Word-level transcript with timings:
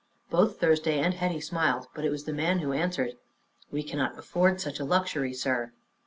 Both 0.31 0.59
Thursday 0.59 0.97
and 0.97 1.13
Hetty 1.13 1.39
smiled, 1.41 1.85
but 1.93 2.03
it 2.03 2.09
was 2.09 2.23
the 2.23 2.33
man 2.33 2.57
who 2.57 2.73
answered; 2.73 3.11
"We 3.69 3.83
cannot 3.83 4.17
afford 4.17 4.59
such 4.59 4.79
a 4.79 4.83
luxury, 4.83 5.31
sir." 5.35 5.73